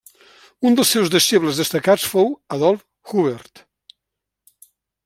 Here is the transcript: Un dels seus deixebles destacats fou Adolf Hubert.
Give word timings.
Un 0.69 0.77
dels 0.79 0.93
seus 0.95 1.11
deixebles 1.15 1.61
destacats 1.63 2.07
fou 2.15 2.33
Adolf 2.59 3.13
Hubert. 3.13 3.65